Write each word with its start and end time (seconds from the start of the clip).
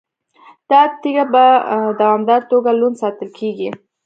دا 0.69 0.81
تیږه 1.01 1.25
په 1.33 1.43
دوامداره 1.99 2.47
توګه 2.51 2.69
لوند 2.79 2.99
ساتل 3.03 3.29
کیږي. 3.39 3.69